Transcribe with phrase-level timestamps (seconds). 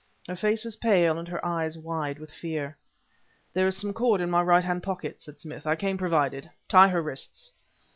[0.27, 2.75] Her face was pale and her eyes wide with fear.
[3.53, 6.49] "There is some cord in my right hand pocket," said Smith; "I came provided.
[6.67, 7.51] Tie her wrists."